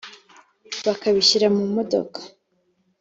[0.85, 2.19] bakabishyira mu modoka